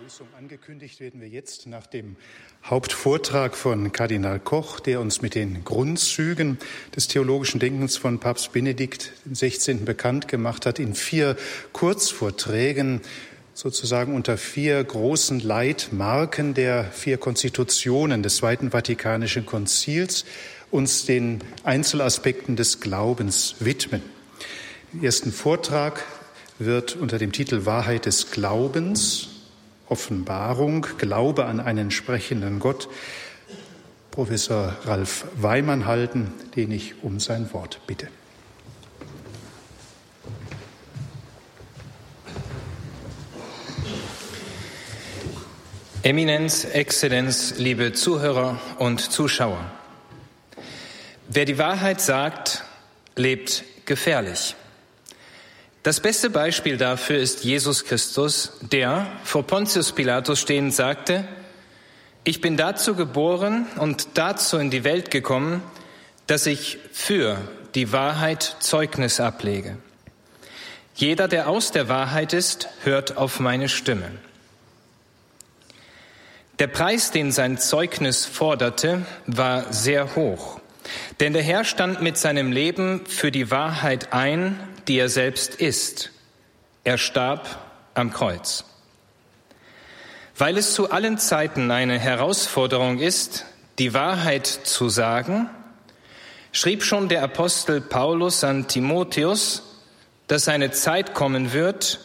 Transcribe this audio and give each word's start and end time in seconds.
Begrüßung 0.00 0.28
angekündigt 0.38 0.98
werden 1.00 1.20
wir 1.20 1.28
jetzt 1.28 1.66
nach 1.66 1.86
dem 1.86 2.16
Hauptvortrag 2.64 3.54
von 3.54 3.92
Kardinal 3.92 4.40
Koch, 4.40 4.80
der 4.80 4.98
uns 4.98 5.20
mit 5.20 5.34
den 5.34 5.62
Grundzügen 5.62 6.56
des 6.96 7.06
theologischen 7.06 7.60
Denkens 7.60 7.98
von 7.98 8.18
Papst 8.18 8.52
Benedikt 8.52 9.12
XVI. 9.30 9.74
bekannt 9.74 10.26
gemacht 10.26 10.64
hat, 10.64 10.78
in 10.78 10.94
vier 10.94 11.36
Kurzvorträgen 11.74 13.02
sozusagen 13.52 14.14
unter 14.14 14.38
vier 14.38 14.82
großen 14.82 15.38
Leitmarken 15.40 16.54
der 16.54 16.84
vier 16.84 17.18
Konstitutionen 17.18 18.22
des 18.22 18.36
Zweiten 18.36 18.70
Vatikanischen 18.70 19.44
Konzils 19.44 20.24
uns 20.70 21.04
den 21.04 21.40
Einzelaspekten 21.62 22.56
des 22.56 22.80
Glaubens 22.80 23.56
widmen. 23.60 24.02
Im 24.94 25.04
ersten 25.04 25.30
Vortrag 25.30 26.02
wird 26.58 26.96
unter 26.96 27.18
dem 27.18 27.32
Titel 27.32 27.66
Wahrheit 27.66 28.06
des 28.06 28.30
Glaubens 28.30 29.39
Offenbarung, 29.90 30.86
Glaube 30.98 31.44
an 31.44 31.60
einen 31.60 31.90
sprechenden 31.90 32.58
Gott, 32.58 32.88
Professor 34.10 34.76
Ralf 34.84 35.26
Weimann 35.36 35.86
halten, 35.86 36.32
den 36.56 36.70
ich 36.72 37.02
um 37.02 37.20
sein 37.20 37.52
Wort 37.52 37.80
bitte. 37.86 38.08
Eminenz, 46.02 46.64
Exzellenz, 46.64 47.58
liebe 47.58 47.92
Zuhörer 47.92 48.58
und 48.78 49.00
Zuschauer. 49.00 49.70
Wer 51.28 51.44
die 51.44 51.58
Wahrheit 51.58 52.00
sagt, 52.00 52.64
lebt 53.16 53.64
gefährlich. 53.84 54.56
Das 55.82 56.00
beste 56.00 56.28
Beispiel 56.28 56.76
dafür 56.76 57.16
ist 57.16 57.42
Jesus 57.42 57.86
Christus, 57.86 58.52
der 58.60 59.06
vor 59.24 59.46
Pontius 59.46 59.92
Pilatus 59.92 60.38
stehend 60.38 60.74
sagte, 60.74 61.26
ich 62.22 62.42
bin 62.42 62.58
dazu 62.58 62.94
geboren 62.94 63.66
und 63.76 64.08
dazu 64.14 64.58
in 64.58 64.70
die 64.70 64.84
Welt 64.84 65.10
gekommen, 65.10 65.62
dass 66.26 66.44
ich 66.44 66.76
für 66.92 67.38
die 67.74 67.92
Wahrheit 67.92 68.56
Zeugnis 68.60 69.20
ablege. 69.20 69.78
Jeder, 70.94 71.28
der 71.28 71.48
aus 71.48 71.72
der 71.72 71.88
Wahrheit 71.88 72.34
ist, 72.34 72.68
hört 72.82 73.16
auf 73.16 73.40
meine 73.40 73.70
Stimme. 73.70 74.10
Der 76.58 76.66
Preis, 76.66 77.10
den 77.10 77.32
sein 77.32 77.56
Zeugnis 77.56 78.26
forderte, 78.26 79.06
war 79.26 79.72
sehr 79.72 80.14
hoch. 80.14 80.60
Denn 81.20 81.32
der 81.32 81.42
Herr 81.42 81.64
stand 81.64 82.02
mit 82.02 82.18
seinem 82.18 82.52
Leben 82.52 83.06
für 83.06 83.30
die 83.30 83.50
Wahrheit 83.50 84.12
ein, 84.12 84.60
die 84.88 84.98
er 84.98 85.08
selbst 85.08 85.54
ist. 85.54 86.10
Er 86.84 86.98
starb 86.98 87.46
am 87.94 88.12
Kreuz. 88.12 88.64
Weil 90.36 90.56
es 90.56 90.72
zu 90.72 90.90
allen 90.90 91.18
Zeiten 91.18 91.70
eine 91.70 91.98
Herausforderung 91.98 92.98
ist, 92.98 93.44
die 93.78 93.92
Wahrheit 93.92 94.46
zu 94.46 94.88
sagen, 94.88 95.50
schrieb 96.52 96.82
schon 96.82 97.08
der 97.08 97.22
Apostel 97.22 97.80
Paulus 97.80 98.42
an 98.44 98.66
Timotheus, 98.66 99.62
dass 100.28 100.48
eine 100.48 100.70
Zeit 100.70 101.14
kommen 101.14 101.52
wird, 101.52 102.00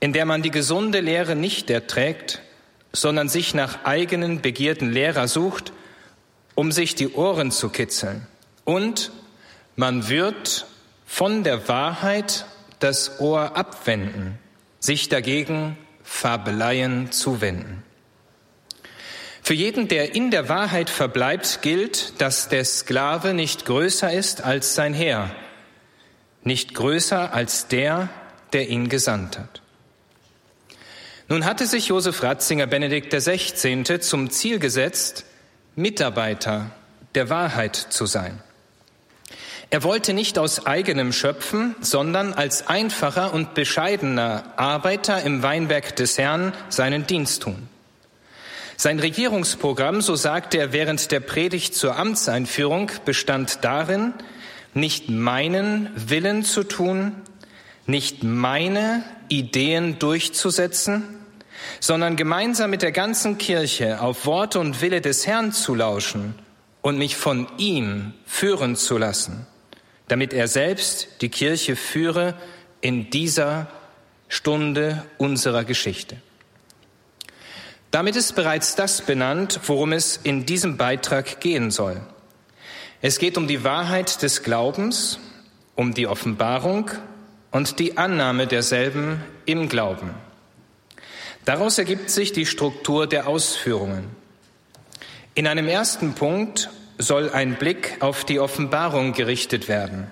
in 0.00 0.12
der 0.12 0.24
man 0.26 0.42
die 0.42 0.50
gesunde 0.50 1.00
Lehre 1.00 1.36
nicht 1.36 1.70
erträgt, 1.70 2.40
sondern 2.92 3.28
sich 3.28 3.54
nach 3.54 3.84
eigenen 3.84 4.40
Begierden 4.40 4.90
Lehrer 4.90 5.28
sucht, 5.28 5.72
um 6.54 6.72
sich 6.72 6.94
die 6.94 7.12
Ohren 7.12 7.50
zu 7.50 7.68
kitzeln. 7.68 8.26
Und 8.64 9.12
man 9.76 10.08
wird 10.08 10.66
von 11.08 11.42
der 11.42 11.68
Wahrheit 11.68 12.44
das 12.80 13.18
Ohr 13.18 13.56
abwenden, 13.56 14.38
sich 14.78 15.08
dagegen 15.08 15.76
Fabeleien 16.04 17.10
zuwenden. 17.10 17.82
Für 19.42 19.54
jeden, 19.54 19.88
der 19.88 20.14
in 20.14 20.30
der 20.30 20.50
Wahrheit 20.50 20.90
verbleibt, 20.90 21.62
gilt, 21.62 22.20
dass 22.20 22.50
der 22.50 22.64
Sklave 22.66 23.32
nicht 23.32 23.64
größer 23.64 24.12
ist 24.12 24.42
als 24.42 24.74
sein 24.74 24.92
Herr, 24.92 25.34
nicht 26.44 26.74
größer 26.74 27.32
als 27.32 27.68
der, 27.68 28.10
der 28.52 28.68
ihn 28.68 28.90
gesandt 28.90 29.38
hat. 29.38 29.62
Nun 31.26 31.46
hatte 31.46 31.66
sich 31.66 31.88
Josef 31.88 32.22
Ratzinger 32.22 32.66
Benedikt 32.66 33.12
XVI. 33.12 33.98
zum 34.00 34.30
Ziel 34.30 34.58
gesetzt, 34.58 35.24
Mitarbeiter 35.74 36.70
der 37.14 37.30
Wahrheit 37.30 37.76
zu 37.76 38.04
sein. 38.04 38.42
Er 39.70 39.82
wollte 39.82 40.14
nicht 40.14 40.38
aus 40.38 40.64
eigenem 40.64 41.12
schöpfen, 41.12 41.76
sondern 41.80 42.32
als 42.32 42.68
einfacher 42.68 43.34
und 43.34 43.52
bescheidener 43.52 44.44
Arbeiter 44.56 45.22
im 45.22 45.42
Weinberg 45.42 45.94
des 45.94 46.16
Herrn 46.16 46.54
seinen 46.70 47.06
Dienst 47.06 47.42
tun. 47.42 47.68
Sein 48.78 48.98
Regierungsprogramm, 48.98 50.00
so 50.00 50.16
sagte 50.16 50.56
er 50.56 50.72
während 50.72 51.10
der 51.10 51.20
Predigt 51.20 51.74
zur 51.74 51.96
Amtseinführung, 51.96 52.90
bestand 53.04 53.58
darin, 53.62 54.14
nicht 54.72 55.10
meinen 55.10 55.90
Willen 55.96 56.44
zu 56.44 56.62
tun, 56.64 57.12
nicht 57.84 58.22
meine 58.22 59.02
Ideen 59.28 59.98
durchzusetzen, 59.98 61.02
sondern 61.78 62.16
gemeinsam 62.16 62.70
mit 62.70 62.80
der 62.80 62.92
ganzen 62.92 63.36
Kirche 63.36 64.00
auf 64.00 64.24
Worte 64.24 64.60
und 64.60 64.80
Wille 64.80 65.02
des 65.02 65.26
Herrn 65.26 65.52
zu 65.52 65.74
lauschen 65.74 66.34
und 66.80 66.96
mich 66.96 67.16
von 67.16 67.48
ihm 67.58 68.14
führen 68.24 68.74
zu 68.74 68.96
lassen 68.96 69.46
damit 70.08 70.32
er 70.32 70.48
selbst 70.48 71.08
die 71.20 71.28
Kirche 71.28 71.76
führe 71.76 72.34
in 72.80 73.10
dieser 73.10 73.68
Stunde 74.28 75.04
unserer 75.18 75.64
Geschichte. 75.64 76.16
Damit 77.90 78.16
ist 78.16 78.34
bereits 78.34 78.74
das 78.74 79.02
benannt, 79.02 79.60
worum 79.66 79.92
es 79.92 80.18
in 80.22 80.44
diesem 80.44 80.76
Beitrag 80.76 81.40
gehen 81.40 81.70
soll. 81.70 82.00
Es 83.00 83.18
geht 83.18 83.38
um 83.38 83.46
die 83.46 83.64
Wahrheit 83.64 84.22
des 84.22 84.42
Glaubens, 84.42 85.18
um 85.74 85.94
die 85.94 86.06
Offenbarung 86.06 86.90
und 87.50 87.78
die 87.78 87.96
Annahme 87.96 88.46
derselben 88.46 89.22
im 89.46 89.68
Glauben. 89.68 90.10
Daraus 91.44 91.78
ergibt 91.78 92.10
sich 92.10 92.32
die 92.32 92.44
Struktur 92.44 93.06
der 93.06 93.26
Ausführungen. 93.26 94.10
In 95.34 95.46
einem 95.46 95.68
ersten 95.68 96.14
Punkt 96.14 96.68
soll 96.98 97.30
ein 97.30 97.54
Blick 97.54 97.96
auf 98.00 98.24
die 98.24 98.40
Offenbarung 98.40 99.12
gerichtet 99.12 99.68
werden, 99.68 100.08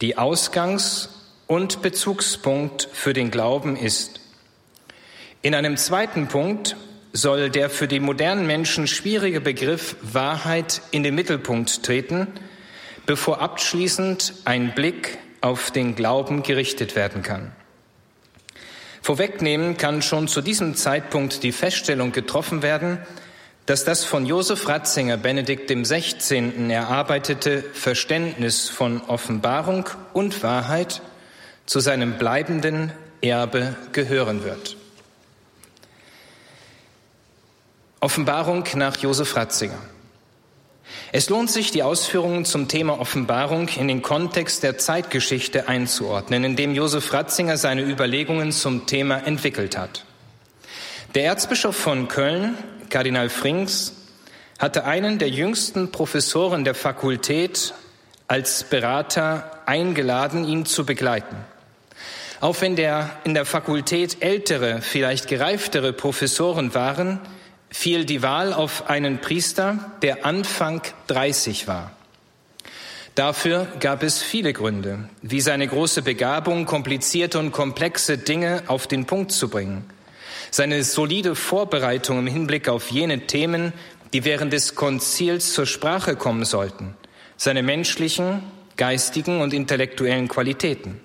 die 0.00 0.16
Ausgangs- 0.16 1.08
und 1.46 1.82
Bezugspunkt 1.82 2.88
für 2.92 3.12
den 3.12 3.30
Glauben 3.30 3.76
ist. 3.76 4.20
In 5.42 5.54
einem 5.54 5.76
zweiten 5.76 6.28
Punkt 6.28 6.76
soll 7.12 7.50
der 7.50 7.70
für 7.70 7.88
die 7.88 7.98
modernen 7.98 8.46
Menschen 8.46 8.86
schwierige 8.86 9.40
Begriff 9.40 9.96
Wahrheit 10.00 10.80
in 10.92 11.02
den 11.02 11.16
Mittelpunkt 11.16 11.82
treten, 11.82 12.28
bevor 13.04 13.40
abschließend 13.40 14.34
ein 14.44 14.74
Blick 14.74 15.18
auf 15.40 15.72
den 15.72 15.96
Glauben 15.96 16.44
gerichtet 16.44 16.94
werden 16.94 17.22
kann. 17.22 17.50
Vorwegnehmen 19.02 19.76
kann 19.76 20.02
schon 20.02 20.28
zu 20.28 20.40
diesem 20.40 20.76
Zeitpunkt 20.76 21.42
die 21.42 21.52
Feststellung 21.52 22.12
getroffen 22.12 22.62
werden, 22.62 22.98
dass 23.66 23.84
das 23.84 24.04
von 24.04 24.26
Josef 24.26 24.68
Ratzinger 24.68 25.16
Benedikt 25.16 25.70
XVI. 25.70 26.70
erarbeitete 26.70 27.62
Verständnis 27.72 28.68
von 28.68 29.00
Offenbarung 29.02 29.88
und 30.12 30.42
Wahrheit 30.42 31.02
zu 31.66 31.80
seinem 31.80 32.18
bleibenden 32.18 32.92
Erbe 33.20 33.76
gehören 33.92 34.44
wird. 34.44 34.76
Offenbarung 38.00 38.64
nach 38.74 38.96
Josef 38.96 39.36
Ratzinger. 39.36 39.78
Es 41.12 41.28
lohnt 41.28 41.50
sich, 41.50 41.70
die 41.70 41.82
Ausführungen 41.82 42.44
zum 42.44 42.66
Thema 42.68 42.98
Offenbarung 42.98 43.68
in 43.68 43.88
den 43.88 44.00
Kontext 44.00 44.62
der 44.62 44.78
Zeitgeschichte 44.78 45.68
einzuordnen, 45.68 46.44
in 46.44 46.56
dem 46.56 46.74
Josef 46.74 47.12
Ratzinger 47.12 47.56
seine 47.56 47.82
Überlegungen 47.82 48.52
zum 48.52 48.86
Thema 48.86 49.18
entwickelt 49.18 49.76
hat. 49.76 50.04
Der 51.14 51.24
Erzbischof 51.24 51.76
von 51.76 52.08
Köln 52.08 52.56
Kardinal 52.90 53.28
Frings, 53.28 53.94
hatte 54.58 54.84
einen 54.84 55.18
der 55.18 55.30
jüngsten 55.30 55.90
Professoren 55.90 56.64
der 56.64 56.74
Fakultät 56.74 57.72
als 58.28 58.64
Berater 58.64 59.62
eingeladen, 59.64 60.46
ihn 60.46 60.66
zu 60.66 60.84
begleiten. 60.84 61.36
Auch 62.40 62.60
wenn 62.60 62.76
der 62.76 63.10
in 63.24 63.34
der 63.34 63.46
Fakultät 63.46 64.22
ältere, 64.22 64.82
vielleicht 64.82 65.28
gereiftere 65.28 65.92
Professoren 65.92 66.74
waren, 66.74 67.20
fiel 67.70 68.04
die 68.04 68.22
Wahl 68.22 68.52
auf 68.52 68.90
einen 68.90 69.20
Priester, 69.20 69.92
der 70.02 70.26
Anfang 70.26 70.82
30 71.06 71.66
war. 71.66 71.92
Dafür 73.14 73.66
gab 73.80 74.02
es 74.02 74.22
viele 74.22 74.52
Gründe, 74.52 75.08
wie 75.22 75.40
seine 75.40 75.66
große 75.66 76.02
Begabung, 76.02 76.66
komplizierte 76.66 77.38
und 77.38 77.52
komplexe 77.52 78.18
Dinge 78.18 78.62
auf 78.66 78.86
den 78.86 79.06
Punkt 79.06 79.32
zu 79.32 79.48
bringen 79.48 79.84
seine 80.50 80.82
solide 80.84 81.34
Vorbereitung 81.34 82.18
im 82.18 82.26
Hinblick 82.26 82.68
auf 82.68 82.90
jene 82.90 83.26
Themen, 83.26 83.72
die 84.12 84.24
während 84.24 84.52
des 84.52 84.74
Konzils 84.74 85.52
zur 85.52 85.66
Sprache 85.66 86.16
kommen 86.16 86.44
sollten, 86.44 86.96
seine 87.36 87.62
menschlichen, 87.62 88.42
geistigen 88.76 89.40
und 89.40 89.52
intellektuellen 89.52 90.28
Qualitäten. 90.28 91.00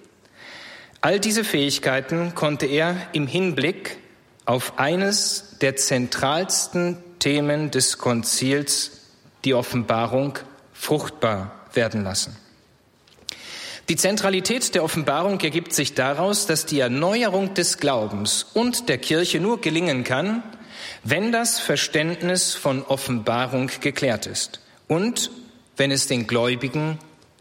All 1.01 1.19
diese 1.19 1.44
Fähigkeiten 1.44 2.33
konnte 2.33 2.65
er 2.65 2.95
im 3.13 3.27
Hinblick 3.27 3.97
auf 4.45 4.80
eines 4.80 5.57
der 5.62 5.75
zentralsten 5.75 6.97
Themen 7.19 7.71
des 7.71 7.97
Konzils, 7.97 8.92
die 9.44 9.53
Offenbarung, 9.53 10.39
fruchtbar 10.74 11.51
werden 11.74 12.03
lassen. 12.03 12.36
Die 13.88 13.96
Zentralität 13.98 14.74
der 14.74 14.84
Offenbarung 14.84 15.40
ergibt 15.42 15.72
sich 15.74 15.94
daraus, 15.94 16.48
dass 16.48 16.66
die 16.66 16.80
Erneuerung 16.80 17.54
des 17.54 17.78
Glaubens 17.78 18.48
und 18.56 18.90
der 18.90 18.98
Kirche 18.98 19.40
nur 19.40 19.62
gelingen 19.62 20.04
kann, 20.04 20.42
wenn 21.04 21.32
das 21.32 21.60
Verständnis 21.60 22.56
von 22.56 22.84
Offenbarung 22.84 23.70
geklärt 23.82 24.26
ist 24.26 24.60
und 24.88 25.30
wenn 25.78 25.92
es 25.92 26.08
den 26.08 26.26
Gläubigen 26.26 26.98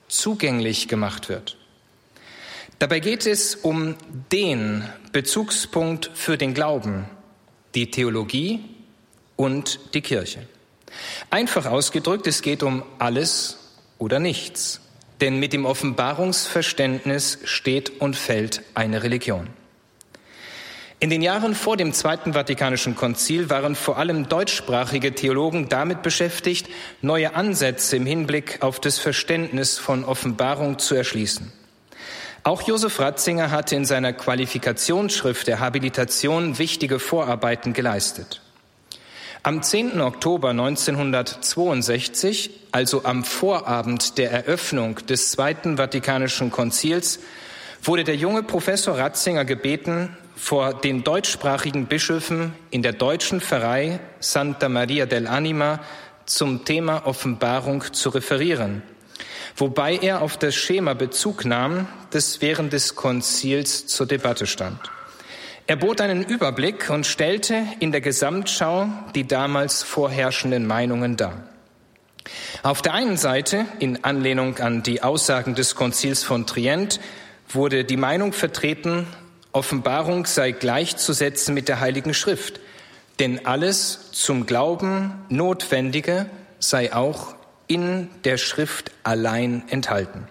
zugänglich 0.08 0.86
gemacht 0.86 1.30
wird. 1.30 1.56
Dabei 2.78 3.00
geht 3.00 3.24
es 3.24 3.54
um 3.54 3.94
den 4.30 4.84
Bezugspunkt 5.12 6.10
für 6.12 6.36
den 6.36 6.52
Glauben, 6.52 7.06
die 7.74 7.90
Theologie 7.90 8.60
und 9.36 9.80
die 9.94 10.02
Kirche. 10.02 10.46
Einfach 11.30 11.64
ausgedrückt, 11.64 12.26
es 12.26 12.42
geht 12.42 12.62
um 12.62 12.82
alles 12.98 13.58
oder 13.98 14.18
nichts. 14.18 14.80
Denn 15.24 15.38
mit 15.38 15.54
dem 15.54 15.64
Offenbarungsverständnis 15.64 17.38
steht 17.44 17.98
und 17.98 18.14
fällt 18.14 18.60
eine 18.74 19.02
Religion. 19.02 19.48
In 21.00 21.08
den 21.08 21.22
Jahren 21.22 21.54
vor 21.54 21.78
dem 21.78 21.94
Zweiten 21.94 22.34
Vatikanischen 22.34 22.94
Konzil 22.94 23.48
waren 23.48 23.74
vor 23.74 23.96
allem 23.96 24.28
deutschsprachige 24.28 25.14
Theologen 25.14 25.70
damit 25.70 26.02
beschäftigt, 26.02 26.68
neue 27.00 27.34
Ansätze 27.34 27.96
im 27.96 28.04
Hinblick 28.04 28.58
auf 28.60 28.80
das 28.80 28.98
Verständnis 28.98 29.78
von 29.78 30.04
Offenbarung 30.04 30.78
zu 30.78 30.94
erschließen. 30.94 31.50
Auch 32.42 32.60
Josef 32.60 33.00
Ratzinger 33.00 33.50
hatte 33.50 33.76
in 33.76 33.86
seiner 33.86 34.12
Qualifikationsschrift 34.12 35.46
der 35.46 35.58
Habilitation 35.58 36.58
wichtige 36.58 36.98
Vorarbeiten 36.98 37.72
geleistet. 37.72 38.42
Am 39.46 39.62
10. 39.62 40.00
Oktober 40.00 40.48
1962, 40.48 42.48
also 42.72 43.04
am 43.04 43.24
Vorabend 43.24 44.16
der 44.16 44.30
Eröffnung 44.30 45.04
des 45.04 45.32
Zweiten 45.32 45.76
Vatikanischen 45.76 46.50
Konzils, 46.50 47.20
wurde 47.82 48.04
der 48.04 48.16
junge 48.16 48.42
Professor 48.42 48.96
Ratzinger 48.96 49.44
gebeten, 49.44 50.16
vor 50.34 50.72
den 50.72 51.04
deutschsprachigen 51.04 51.84
Bischöfen 51.84 52.54
in 52.70 52.80
der 52.80 52.94
deutschen 52.94 53.42
Pfarrei 53.42 54.00
Santa 54.18 54.70
Maria 54.70 55.04
dell'Anima 55.04 55.80
zum 56.24 56.64
Thema 56.64 57.06
Offenbarung 57.06 57.84
zu 57.92 58.08
referieren, 58.08 58.82
wobei 59.56 59.98
er 59.98 60.22
auf 60.22 60.38
das 60.38 60.54
Schema 60.54 60.94
Bezug 60.94 61.44
nahm, 61.44 61.86
das 62.12 62.40
während 62.40 62.72
des 62.72 62.94
Konzils 62.94 63.88
zur 63.88 64.06
Debatte 64.06 64.46
stand. 64.46 64.80
Er 65.66 65.76
bot 65.76 66.02
einen 66.02 66.22
Überblick 66.24 66.90
und 66.90 67.06
stellte 67.06 67.66
in 67.80 67.90
der 67.90 68.02
Gesamtschau 68.02 68.86
die 69.14 69.26
damals 69.26 69.82
vorherrschenden 69.82 70.66
Meinungen 70.66 71.16
dar. 71.16 71.42
Auf 72.62 72.82
der 72.82 72.92
einen 72.92 73.16
Seite, 73.16 73.64
in 73.78 74.04
Anlehnung 74.04 74.58
an 74.58 74.82
die 74.82 75.02
Aussagen 75.02 75.54
des 75.54 75.74
Konzils 75.74 76.22
von 76.22 76.46
Trient, 76.46 77.00
wurde 77.48 77.84
die 77.84 77.96
Meinung 77.96 78.34
vertreten, 78.34 79.06
Offenbarung 79.52 80.26
sei 80.26 80.52
gleichzusetzen 80.52 81.54
mit 81.54 81.68
der 81.68 81.80
Heiligen 81.80 82.12
Schrift, 82.12 82.60
denn 83.18 83.46
alles 83.46 84.10
zum 84.12 84.44
Glauben 84.44 85.14
Notwendige 85.30 86.26
sei 86.58 86.92
auch 86.92 87.36
in 87.68 88.10
der 88.24 88.36
Schrift 88.36 88.90
allein 89.02 89.62
enthalten. 89.68 90.28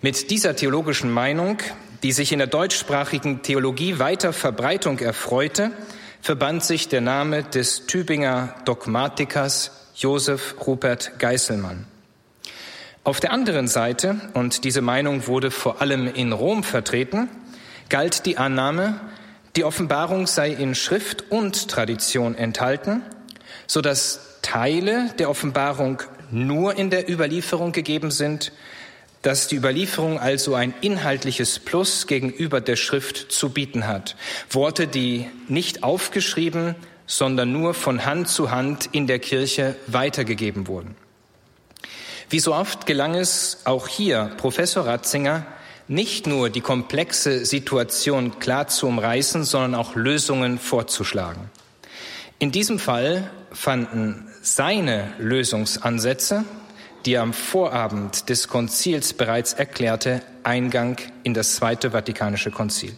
Mit 0.00 0.30
dieser 0.30 0.56
theologischen 0.56 1.10
Meinung 1.10 1.58
die 2.02 2.12
sich 2.12 2.32
in 2.32 2.38
der 2.38 2.46
deutschsprachigen 2.48 3.42
Theologie 3.42 3.98
weiter 3.98 4.32
Verbreitung 4.32 4.98
erfreute, 4.98 5.70
verband 6.20 6.64
sich 6.64 6.88
der 6.88 7.00
Name 7.00 7.42
des 7.44 7.86
Tübinger 7.86 8.54
Dogmatikers 8.64 9.70
Josef 9.94 10.56
Rupert 10.66 11.18
Geißelmann. 11.18 11.86
Auf 13.04 13.20
der 13.20 13.32
anderen 13.32 13.68
Seite, 13.68 14.16
und 14.34 14.64
diese 14.64 14.80
Meinung 14.80 15.26
wurde 15.28 15.50
vor 15.50 15.80
allem 15.80 16.12
in 16.12 16.32
Rom 16.32 16.64
vertreten, 16.64 17.28
galt 17.88 18.26
die 18.26 18.36
Annahme, 18.36 19.00
die 19.54 19.64
Offenbarung 19.64 20.26
sei 20.26 20.50
in 20.50 20.74
Schrift 20.74 21.30
und 21.30 21.68
Tradition 21.68 22.34
enthalten, 22.34 23.02
so 23.66 23.80
dass 23.80 24.40
Teile 24.42 25.10
der 25.18 25.30
Offenbarung 25.30 26.02
nur 26.30 26.76
in 26.76 26.90
der 26.90 27.08
Überlieferung 27.08 27.72
gegeben 27.72 28.10
sind, 28.10 28.52
dass 29.26 29.48
die 29.48 29.56
Überlieferung 29.56 30.20
also 30.20 30.54
ein 30.54 30.72
inhaltliches 30.82 31.58
Plus 31.58 32.06
gegenüber 32.06 32.60
der 32.60 32.76
Schrift 32.76 33.32
zu 33.32 33.50
bieten 33.50 33.88
hat. 33.88 34.14
Worte, 34.50 34.86
die 34.86 35.26
nicht 35.48 35.82
aufgeschrieben, 35.82 36.76
sondern 37.08 37.50
nur 37.50 37.74
von 37.74 38.04
Hand 38.04 38.28
zu 38.28 38.52
Hand 38.52 38.88
in 38.92 39.08
der 39.08 39.18
Kirche 39.18 39.74
weitergegeben 39.88 40.68
wurden. 40.68 40.94
Wie 42.30 42.38
so 42.38 42.54
oft 42.54 42.86
gelang 42.86 43.16
es 43.16 43.62
auch 43.64 43.88
hier 43.88 44.30
Professor 44.36 44.86
Ratzinger, 44.86 45.44
nicht 45.88 46.28
nur 46.28 46.48
die 46.48 46.60
komplexe 46.60 47.44
Situation 47.44 48.38
klar 48.38 48.68
zu 48.68 48.86
umreißen, 48.86 49.42
sondern 49.42 49.74
auch 49.74 49.96
Lösungen 49.96 50.60
vorzuschlagen. 50.60 51.50
In 52.38 52.52
diesem 52.52 52.78
Fall 52.78 53.28
fanden 53.50 54.28
seine 54.40 55.14
Lösungsansätze 55.18 56.44
die 57.06 57.16
am 57.16 57.32
Vorabend 57.32 58.28
des 58.28 58.48
Konzils 58.48 59.12
bereits 59.12 59.52
erklärte, 59.52 60.22
Eingang 60.42 60.96
in 61.22 61.34
das 61.34 61.54
Zweite 61.54 61.92
Vatikanische 61.92 62.50
Konzil. 62.50 62.92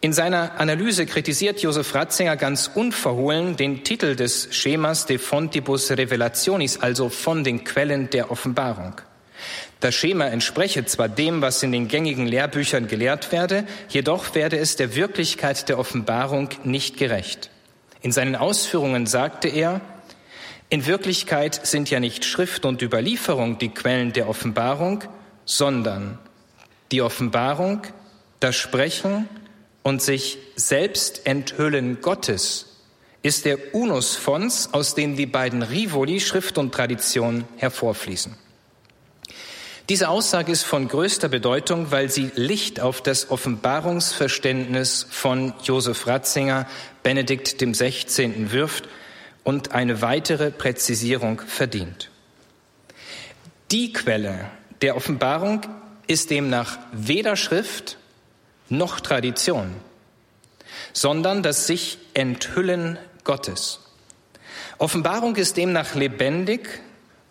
In 0.00 0.12
seiner 0.12 0.60
Analyse 0.60 1.06
kritisiert 1.06 1.62
Josef 1.62 1.94
Ratzinger 1.94 2.36
ganz 2.36 2.70
unverhohlen 2.74 3.56
den 3.56 3.84
Titel 3.84 4.16
des 4.16 4.48
Schemas 4.50 5.06
De 5.06 5.16
Fontibus 5.16 5.90
Revelationis, 5.90 6.78
also 6.78 7.08
von 7.08 7.42
den 7.42 7.64
Quellen 7.64 8.10
der 8.10 8.30
Offenbarung. 8.30 9.00
Das 9.80 9.94
Schema 9.94 10.26
entspreche 10.26 10.84
zwar 10.84 11.08
dem, 11.08 11.40
was 11.40 11.62
in 11.62 11.72
den 11.72 11.88
gängigen 11.88 12.26
Lehrbüchern 12.26 12.86
gelehrt 12.86 13.32
werde, 13.32 13.64
jedoch 13.88 14.34
werde 14.34 14.58
es 14.58 14.76
der 14.76 14.94
Wirklichkeit 14.94 15.68
der 15.68 15.78
Offenbarung 15.78 16.50
nicht 16.64 16.96
gerecht. 16.96 17.50
In 18.02 18.12
seinen 18.12 18.36
Ausführungen 18.36 19.06
sagte 19.06 19.48
er, 19.48 19.80
in 20.70 20.86
Wirklichkeit 20.86 21.66
sind 21.66 21.90
ja 21.90 22.00
nicht 22.00 22.24
Schrift 22.24 22.64
und 22.64 22.82
Überlieferung 22.82 23.58
die 23.58 23.68
Quellen 23.68 24.12
der 24.12 24.28
Offenbarung, 24.28 25.04
sondern 25.44 26.18
die 26.90 27.02
Offenbarung, 27.02 27.82
das 28.40 28.56
Sprechen 28.56 29.28
und 29.82 30.02
sich 30.02 30.38
selbst 30.56 31.26
enthüllen 31.26 32.00
Gottes 32.00 32.74
ist 33.24 33.46
der 33.46 33.74
Unus 33.74 34.16
fons, 34.16 34.68
aus 34.72 34.94
dem 34.94 35.16
die 35.16 35.24
beiden 35.24 35.62
Rivoli 35.62 36.20
Schrift 36.20 36.58
und 36.58 36.74
Tradition 36.74 37.44
hervorfließen. 37.56 38.36
Diese 39.88 40.10
Aussage 40.10 40.52
ist 40.52 40.62
von 40.62 40.88
größter 40.88 41.30
Bedeutung, 41.30 41.90
weil 41.90 42.10
sie 42.10 42.30
Licht 42.34 42.80
auf 42.80 43.02
das 43.02 43.30
Offenbarungsverständnis 43.30 45.06
von 45.10 45.54
Josef 45.62 46.06
Ratzinger, 46.06 46.66
Benedikt 47.02 47.62
dem 47.62 47.72
16. 47.72 48.52
wirft 48.52 48.88
und 49.44 49.72
eine 49.72 50.02
weitere 50.02 50.50
Präzisierung 50.50 51.40
verdient. 51.40 52.10
Die 53.70 53.92
Quelle 53.92 54.50
der 54.82 54.96
Offenbarung 54.96 55.60
ist 56.06 56.30
demnach 56.30 56.78
weder 56.92 57.36
Schrift 57.36 57.98
noch 58.68 59.00
Tradition, 59.00 59.74
sondern 60.92 61.42
das 61.42 61.66
sich 61.66 61.98
Enthüllen 62.14 62.98
Gottes. 63.22 63.80
Offenbarung 64.78 65.36
ist 65.36 65.56
demnach 65.56 65.94
lebendig 65.94 66.68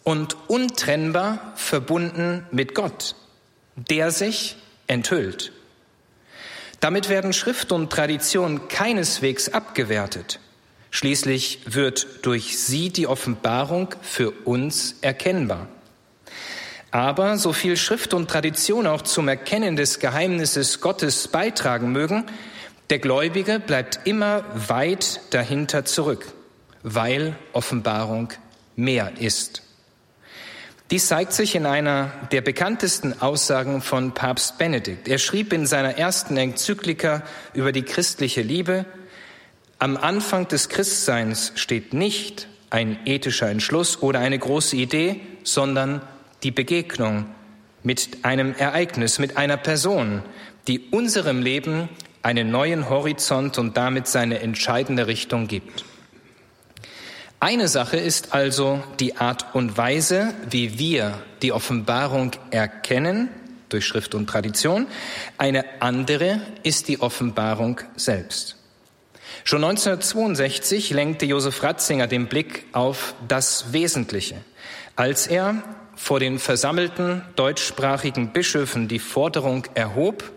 und 0.04 0.38
untrennbar 0.48 1.54
verbunden 1.56 2.46
mit 2.52 2.76
Gott, 2.76 3.16
der 3.76 4.12
sich 4.12 4.56
enthüllt. 4.88 5.52
Damit 6.80 7.10
werden 7.10 7.32
Schrift 7.32 7.72
und 7.72 7.92
Tradition 7.92 8.68
keineswegs 8.68 9.50
abgewertet. 9.50 10.40
Schließlich 10.94 11.62
wird 11.66 12.06
durch 12.22 12.60
sie 12.60 12.92
die 12.92 13.08
Offenbarung 13.08 13.96
für 14.04 14.30
uns 14.30 14.98
erkennbar. 15.02 15.68
Aber 16.92 17.40
so 17.40 17.52
viel 17.52 17.78
Schrift 17.78 18.14
und 18.14 18.30
Tradition 18.30 18.86
auch 18.86 19.02
zum 19.02 19.28
Erkennen 19.28 19.76
des 19.76 19.98
Geheimnisses 19.98 20.82
Gottes 20.82 21.28
beitragen 21.30 21.92
mögen, 21.92 22.26
der 22.92 23.00
Gläubige 23.00 23.60
bleibt 23.60 24.02
immer 24.04 24.44
weit 24.54 25.22
dahinter 25.32 25.84
zurück, 25.84 26.28
weil 26.84 27.36
Offenbarung 27.54 28.30
mehr 28.76 29.14
ist. 29.18 29.64
Dies 30.92 31.08
zeigt 31.08 31.34
sich 31.34 31.56
in 31.56 31.66
einer 31.66 32.12
der 32.32 32.42
bekanntesten 32.42 33.20
Aussagen 33.20 33.82
von 33.82 34.12
Papst 34.12 34.60
Benedikt. 34.60 35.08
Er 35.08 35.18
schrieb 35.18 35.54
in 35.54 35.66
seiner 35.66 35.98
ersten 35.98 36.38
Enzyklika 36.38 37.24
über 37.56 37.72
die 37.72 37.82
christliche 37.82 38.44
Liebe, 38.44 38.86
am 39.84 39.98
Anfang 39.98 40.48
des 40.48 40.70
Christseins 40.70 41.52
steht 41.56 41.94
nicht 41.94 42.48
ein 42.70 43.00
ethischer 43.04 43.50
Entschluss 43.50 44.02
oder 44.02 44.22
eine 44.22 44.40
große 44.40 44.78
Idee, 44.78 45.20
sondern 45.44 46.02
die 46.42 46.52
Begegnung 46.52 47.26
mit 47.84 48.24
einem 48.24 48.56
Ereignis, 48.56 49.20
mit 49.20 49.36
einer 49.36 49.58
Person, 49.58 50.24
die 50.70 50.80
unserem 50.92 51.42
Leben 51.42 51.90
einen 52.22 52.50
neuen 52.50 52.90
Horizont 52.90 53.58
und 53.58 53.76
damit 53.76 54.08
seine 54.08 54.40
entscheidende 54.40 55.08
Richtung 55.08 55.50
gibt. 55.50 55.84
Eine 57.42 57.68
Sache 57.68 57.98
ist 57.98 58.34
also 58.34 58.82
die 59.02 59.18
Art 59.18 59.54
und 59.54 59.78
Weise, 59.78 60.34
wie 60.50 60.80
wir 60.80 61.22
die 61.42 61.52
Offenbarung 61.52 62.32
erkennen 62.52 63.28
durch 63.68 63.86
Schrift 63.86 64.16
und 64.16 64.28
Tradition. 64.28 64.88
Eine 65.38 65.66
andere 65.82 66.40
ist 66.64 66.88
die 66.88 67.02
Offenbarung 67.02 67.82
selbst. 67.98 68.63
Schon 69.44 69.64
1962 69.64 70.92
lenkte 70.92 71.26
Josef 71.26 71.62
Ratzinger 71.64 72.08
den 72.08 72.28
Blick 72.28 72.66
auf 72.72 73.16
das 73.28 73.74
Wesentliche, 73.74 74.36
als 74.96 75.28
er 75.28 75.62
vor 75.96 76.20
den 76.20 76.40
versammelten 76.40 77.24
deutschsprachigen 77.36 78.34
Bischöfen 78.34 78.88
die 78.88 79.00
Forderung 79.00 79.66
erhob, 79.74 80.32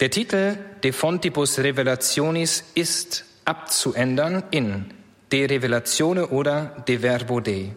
der 0.00 0.10
Titel 0.10 0.56
De 0.82 0.92
Fontibus 0.92 1.58
Revelationis 1.58 2.64
ist 2.74 3.24
abzuändern 3.44 4.44
in 4.50 4.86
De 5.32 5.46
Revelatione 5.46 6.28
oder 6.28 6.84
De 6.86 7.02
Verbo 7.02 7.40
Dei. 7.40 7.74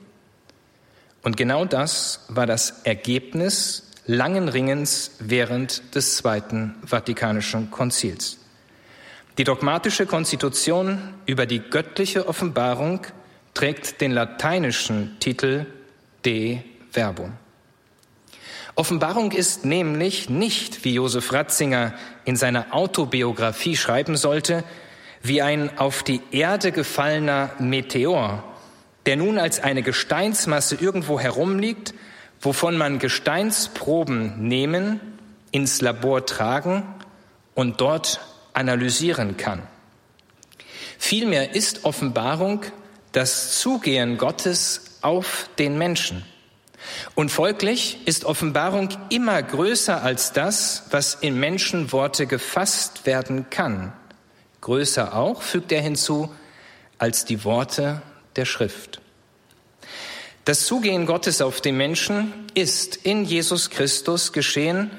Und 1.23 1.37
genau 1.37 1.65
das 1.65 2.25
war 2.29 2.45
das 2.45 2.81
Ergebnis 2.83 3.91
langen 4.05 4.49
Ringens 4.49 5.11
während 5.19 5.95
des 5.95 6.17
Zweiten 6.17 6.75
Vatikanischen 6.85 7.71
Konzils. 7.71 8.40
Die 9.38 9.43
dogmatische 9.45 10.05
Konstitution 10.05 11.13
über 11.25 11.45
die 11.45 11.59
göttliche 11.59 12.27
Offenbarung 12.27 13.07
trägt 13.53 14.01
den 14.01 14.11
lateinischen 14.11 15.17
Titel 15.19 15.65
De 16.25 16.59
Verbum. 16.91 17.33
Offenbarung 18.75 19.31
ist 19.31 19.65
nämlich 19.65 20.29
nicht, 20.29 20.83
wie 20.85 20.93
Josef 20.93 21.33
Ratzinger 21.33 21.93
in 22.25 22.35
seiner 22.35 22.73
Autobiografie 22.73 23.75
schreiben 23.75 24.15
sollte, 24.15 24.63
wie 25.21 25.41
ein 25.41 25.77
auf 25.77 26.03
die 26.03 26.21
Erde 26.31 26.71
gefallener 26.71 27.51
Meteor, 27.59 28.43
der 29.05 29.17
nun 29.17 29.38
als 29.38 29.59
eine 29.59 29.81
Gesteinsmasse 29.81 30.75
irgendwo 30.75 31.19
herumliegt, 31.19 31.93
wovon 32.39 32.77
man 32.77 33.00
Gesteinsproben 33.00 34.47
nehmen, 34.47 35.00
ins 35.51 35.81
Labor 35.81 36.25
tragen 36.25 36.83
und 37.55 37.81
dort 37.81 38.21
analysieren 38.53 39.38
kann. 39.38 39.63
Vielmehr 40.98 41.55
ist 41.55 41.86
Offenbarung 41.86 42.63
das 43.12 43.60
Zugehen 43.60 44.17
Gottes 44.17 44.98
auf 45.01 45.50
den 45.58 45.77
Menschen. 45.77 46.25
Und 47.15 47.29
folglich 47.29 48.00
ist 48.05 48.25
Offenbarung 48.25 48.89
immer 49.10 49.41
größer 49.41 50.01
als 50.03 50.34
das, 50.34 50.84
was 50.91 51.15
in 51.15 51.39
Menschenworte 51.39 52.27
gefasst 52.27 53.05
werden 53.05 53.50
kann 53.50 53.93
größer 54.62 55.15
auch, 55.15 55.41
fügt 55.41 55.72
er 55.72 55.81
hinzu, 55.81 56.34
als 56.98 57.25
die 57.25 57.43
Worte 57.43 58.01
der 58.36 58.46
Schrift. 58.46 59.01
Das 60.46 60.65
Zugehen 60.65 61.05
Gottes 61.05 61.41
auf 61.41 61.62
den 61.62 61.77
Menschen 61.77 62.34
ist 62.53 62.96
in 62.96 63.25
Jesus 63.25 63.70
Christus 63.70 64.34
geschehen 64.34 64.91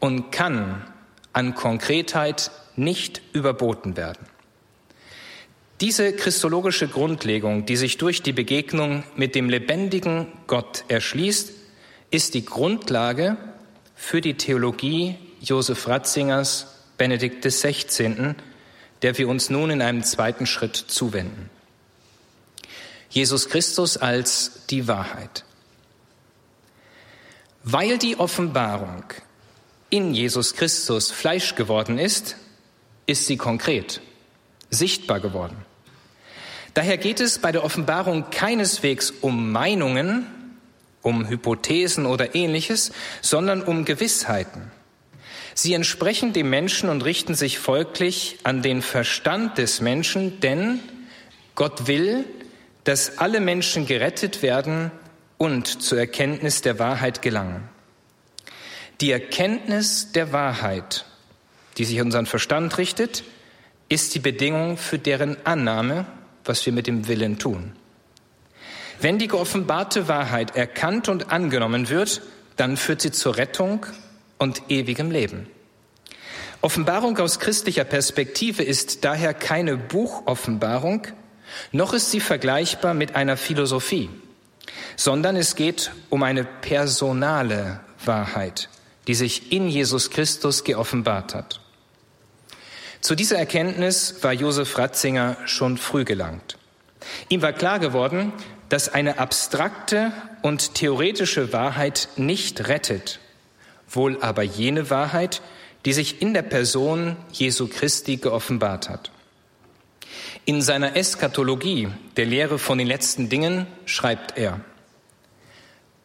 und 0.00 0.30
kann 0.30 0.86
an 1.32 1.54
Konkretheit 1.54 2.50
nicht 2.76 3.22
überboten 3.32 3.96
werden. 3.96 4.26
Diese 5.80 6.14
christologische 6.14 6.88
Grundlegung, 6.88 7.66
die 7.66 7.76
sich 7.76 7.98
durch 7.98 8.22
die 8.22 8.32
Begegnung 8.32 9.04
mit 9.14 9.34
dem 9.34 9.50
lebendigen 9.50 10.28
Gott 10.46 10.84
erschließt, 10.88 11.52
ist 12.10 12.34
die 12.34 12.44
Grundlage 12.46 13.36
für 13.94 14.22
die 14.22 14.34
Theologie 14.34 15.16
Josef 15.40 15.86
Ratzingers 15.86 16.66
Benedikt 16.96 17.44
XVI., 17.44 18.34
der 19.02 19.18
wir 19.18 19.28
uns 19.28 19.50
nun 19.50 19.70
in 19.70 19.82
einem 19.82 20.02
zweiten 20.02 20.46
Schritt 20.46 20.76
zuwenden. 20.76 21.50
Jesus 23.10 23.48
Christus 23.48 23.96
als 23.98 24.66
die 24.70 24.88
Wahrheit. 24.88 25.44
Weil 27.62 27.98
die 27.98 28.18
Offenbarung 28.18 29.04
in 29.90 30.14
Jesus 30.14 30.54
Christus 30.54 31.10
Fleisch 31.10 31.54
geworden 31.54 31.98
ist, 31.98 32.36
ist 33.06 33.26
sie 33.26 33.36
konkret, 33.36 34.00
sichtbar 34.70 35.20
geworden. 35.20 35.56
Daher 36.74 36.98
geht 36.98 37.20
es 37.20 37.38
bei 37.38 37.52
der 37.52 37.64
Offenbarung 37.64 38.30
keineswegs 38.30 39.10
um 39.10 39.50
Meinungen, 39.50 40.26
um 41.02 41.28
Hypothesen 41.28 42.04
oder 42.04 42.34
ähnliches, 42.34 42.92
sondern 43.22 43.62
um 43.62 43.84
Gewissheiten. 43.84 44.70
Sie 45.54 45.72
entsprechen 45.72 46.34
dem 46.34 46.50
Menschen 46.50 46.90
und 46.90 47.02
richten 47.02 47.34
sich 47.34 47.58
folglich 47.58 48.38
an 48.42 48.60
den 48.60 48.82
Verstand 48.82 49.56
des 49.56 49.80
Menschen, 49.80 50.38
denn 50.40 50.80
Gott 51.54 51.86
will, 51.86 52.26
dass 52.84 53.16
alle 53.16 53.40
Menschen 53.40 53.86
gerettet 53.86 54.42
werden 54.42 54.90
und 55.38 55.82
zur 55.82 55.98
Erkenntnis 55.98 56.60
der 56.60 56.78
Wahrheit 56.78 57.22
gelangen. 57.22 57.68
Die 59.00 59.10
Erkenntnis 59.10 60.12
der 60.12 60.32
Wahrheit, 60.32 61.06
die 61.78 61.84
sich 61.84 62.00
unseren 62.00 62.26
Verstand 62.26 62.78
richtet, 62.78 63.24
ist 63.88 64.14
die 64.14 64.18
Bedingung 64.18 64.76
für 64.76 64.98
deren 64.98 65.36
Annahme, 65.46 66.06
was 66.44 66.64
wir 66.66 66.72
mit 66.72 66.86
dem 66.86 67.08
Willen 67.08 67.38
tun. 67.38 67.72
Wenn 69.00 69.18
die 69.18 69.28
geoffenbarte 69.28 70.08
Wahrheit 70.08 70.56
erkannt 70.56 71.08
und 71.08 71.30
angenommen 71.30 71.88
wird, 71.88 72.22
dann 72.56 72.76
führt 72.76 73.02
sie 73.02 73.10
zur 73.10 73.36
Rettung 73.36 73.86
und 74.38 74.62
ewigem 74.68 75.10
Leben. 75.10 75.48
Offenbarung 76.62 77.18
aus 77.18 77.38
christlicher 77.38 77.84
Perspektive 77.84 78.62
ist 78.62 79.04
daher 79.04 79.34
keine 79.34 79.76
Buchoffenbarung, 79.76 81.06
noch 81.70 81.92
ist 81.92 82.10
sie 82.10 82.20
vergleichbar 82.20 82.94
mit 82.94 83.14
einer 83.14 83.36
Philosophie, 83.36 84.10
sondern 84.96 85.36
es 85.36 85.54
geht 85.54 85.92
um 86.08 86.22
eine 86.22 86.44
personale 86.44 87.80
Wahrheit, 88.04 88.68
die 89.06 89.14
sich 89.14 89.52
in 89.52 89.68
Jesus 89.68 90.10
Christus 90.10 90.64
geoffenbart 90.64 91.34
hat. 91.34 91.60
Zu 93.00 93.14
dieser 93.14 93.38
Erkenntnis 93.38 94.22
war 94.22 94.32
Josef 94.32 94.78
Ratzinger 94.78 95.36
schon 95.46 95.78
früh 95.78 96.04
gelangt. 96.04 96.58
Ihm 97.28 97.42
war 97.42 97.52
klar 97.52 97.78
geworden, 97.78 98.32
dass 98.68 98.88
eine 98.88 99.18
abstrakte 99.18 100.12
und 100.42 100.74
theoretische 100.74 101.52
Wahrheit 101.52 102.08
nicht 102.16 102.68
rettet, 102.68 103.20
wohl 103.88 104.20
aber 104.22 104.42
jene 104.42 104.90
Wahrheit, 104.90 105.40
die 105.84 105.92
sich 105.92 106.20
in 106.20 106.34
der 106.34 106.42
Person 106.42 107.16
Jesu 107.32 107.68
Christi 107.68 108.16
geoffenbart 108.16 108.88
hat. 108.88 109.12
In 110.44 110.62
seiner 110.62 110.96
Eschatologie, 110.96 111.88
der 112.16 112.26
Lehre 112.26 112.58
von 112.58 112.78
den 112.78 112.86
letzten 112.86 113.28
Dingen, 113.28 113.66
schreibt 113.84 114.36
er, 114.36 114.60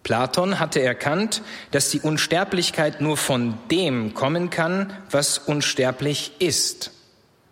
Platon 0.04 0.60
hatte 0.60 0.82
erkannt, 0.82 1.42
dass 1.72 1.90
die 1.90 2.02
Unsterblichkeit 2.02 3.02
nur 3.02 3.18
von 3.18 3.58
dem 3.70 4.14
kommen 4.14 4.50
kann, 4.50 4.94
was 5.12 5.38
unsterblich 5.38 6.34
ist, 6.40 6.92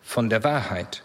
von 0.01 0.29
der 0.29 0.44
Wahrheit. 0.44 1.03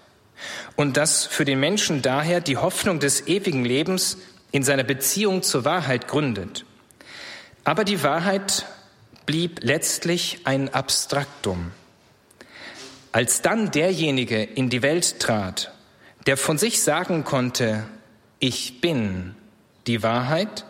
Und 0.77 0.97
dass 0.97 1.27
für 1.27 1.45
den 1.45 1.61
Menschen 1.61 2.03
daher 2.03 2.41
die 2.41 2.57
Hoffnung 2.57 2.99
des 2.99 3.27
ewigen 3.27 3.65
Lebens 3.65 4.19
in 4.53 4.63
seiner 4.63 4.85
Beziehung 4.85 5.43
zur 5.43 5.65
Wahrheit 5.65 6.09
gründet. 6.09 6.65
Aber 7.65 7.85
die 7.85 8.03
Wahrheit 8.03 8.67
blieb 9.27 9.61
letztlich 9.63 10.41
ein 10.45 10.73
Abstraktum. 10.73 11.73
Als 13.13 13.43
dann 13.43 13.71
derjenige 13.71 14.43
in 14.43 14.71
die 14.71 14.83
Welt 14.83 15.21
trat, 15.21 15.73
der 16.27 16.37
von 16.37 16.59
sich 16.59 16.83
sagen 16.83 17.25
konnte, 17.25 17.85
ich 18.39 18.81
bin 18.81 19.35
die 19.87 20.03
Wahrheit, 20.03 20.65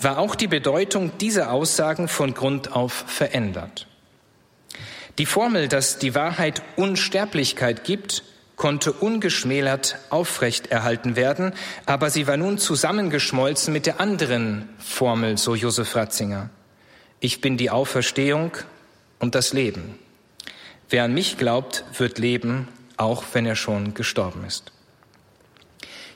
war 0.00 0.18
auch 0.18 0.34
die 0.34 0.46
Bedeutung 0.46 1.18
dieser 1.18 1.52
Aussagen 1.52 2.08
von 2.08 2.34
Grund 2.34 2.72
auf 2.72 2.92
verändert. 3.06 3.86
Die 5.18 5.26
Formel, 5.26 5.68
dass 5.68 5.98
die 5.98 6.14
Wahrheit 6.14 6.62
Unsterblichkeit 6.76 7.84
gibt, 7.84 8.22
konnte 8.56 8.92
ungeschmälert 8.92 9.98
aufrechterhalten 10.10 11.16
werden, 11.16 11.52
aber 11.84 12.10
sie 12.10 12.26
war 12.26 12.36
nun 12.36 12.58
zusammengeschmolzen 12.58 13.72
mit 13.72 13.86
der 13.86 14.00
anderen 14.00 14.68
Formel, 14.78 15.38
so 15.38 15.54
Josef 15.54 15.94
Ratzinger. 15.94 16.50
Ich 17.20 17.40
bin 17.40 17.56
die 17.56 17.70
Auferstehung 17.70 18.52
und 19.18 19.34
das 19.34 19.52
Leben. 19.52 19.98
Wer 20.88 21.04
an 21.04 21.14
mich 21.14 21.36
glaubt, 21.36 21.84
wird 21.98 22.18
leben, 22.18 22.68
auch 22.96 23.24
wenn 23.32 23.46
er 23.46 23.56
schon 23.56 23.94
gestorben 23.94 24.44
ist. 24.44 24.72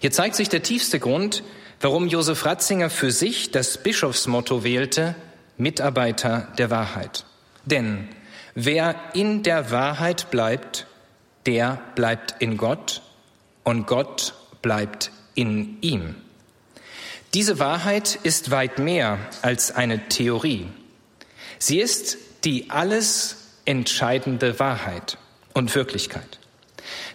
Hier 0.01 0.11
zeigt 0.11 0.35
sich 0.35 0.49
der 0.49 0.63
tiefste 0.63 0.99
Grund, 0.99 1.43
warum 1.81 2.09
Josef 2.09 2.45
Ratzinger 2.45 2.91
für 2.91 3.11
sich 3.11 3.51
das 3.51 3.79
Bischofsmotto 3.79 4.63
wählte, 4.63 5.15
Mitarbeiter 5.57 6.49
der 6.59 6.71
Wahrheit. 6.71 7.25
Denn 7.65 8.09
wer 8.55 8.95
in 9.15 9.43
der 9.43 9.71
Wahrheit 9.71 10.31
bleibt, 10.31 10.87
der 11.47 11.81
bleibt 11.95 12.37
in 12.41 12.57
Gott 12.57 13.03
und 13.65 13.87
Gott 13.87 14.35
bleibt 14.63 15.11
in 15.35 15.79
ihm. 15.81 16.15
Diese 17.33 17.59
Wahrheit 17.59 18.19
ist 18.23 18.51
weit 18.51 18.79
mehr 18.79 19.19
als 19.43 19.75
eine 19.75 20.09
Theorie. 20.09 20.67
Sie 21.59 21.81
ist 21.81 22.19
die 22.45 22.71
alles 22.71 23.37
entscheidende 23.65 24.59
Wahrheit 24.59 25.17
und 25.55 25.75
Wirklichkeit. 25.75 26.40